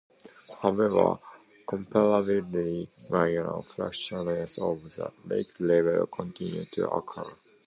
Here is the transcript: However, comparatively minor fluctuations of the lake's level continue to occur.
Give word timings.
However, 0.63 1.19
comparatively 1.67 2.89
minor 3.11 3.61
fluctuations 3.61 4.57
of 4.57 4.91
the 4.95 5.11
lake's 5.25 5.59
level 5.59 6.07
continue 6.07 6.65
to 6.65 6.89
occur. 6.89 7.29